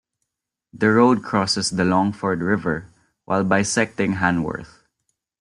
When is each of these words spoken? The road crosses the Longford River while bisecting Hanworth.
The 0.73 0.89
road 0.89 1.21
crosses 1.23 1.69
the 1.69 1.85
Longford 1.85 2.41
River 2.41 2.87
while 3.25 3.43
bisecting 3.43 4.13
Hanworth. 4.15 4.79